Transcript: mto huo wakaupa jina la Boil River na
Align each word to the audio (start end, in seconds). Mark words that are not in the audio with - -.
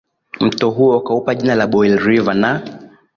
mto 0.39 0.69
huo 0.69 0.89
wakaupa 0.89 1.35
jina 1.35 1.55
la 1.55 1.67
Boil 1.67 1.97
River 1.97 2.35
na 2.35 2.63